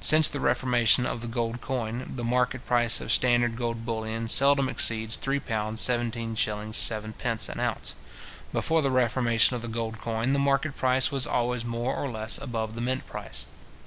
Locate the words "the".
0.30-0.40, 1.20-1.26, 2.16-2.24, 8.80-8.90, 9.62-9.68, 10.32-10.38, 12.74-12.80